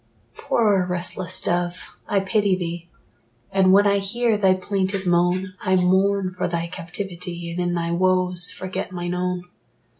Poor 0.35 0.83
restless 0.89 1.39
dove, 1.43 1.95
I 2.07 2.21
pity 2.21 2.55
thee; 2.55 2.89
And 3.51 3.71
when 3.71 3.85
I 3.85 3.99
hear 3.99 4.35
thy 4.35 4.55
plaintive 4.55 5.05
moan, 5.05 5.53
I 5.61 5.75
mourn 5.75 6.33
for 6.33 6.47
thy 6.47 6.65
captivity, 6.65 7.51
And 7.51 7.59
in 7.59 7.75
thy 7.75 7.91
woes 7.91 8.49
forget 8.49 8.91
mine 8.91 9.13
own. 9.13 9.43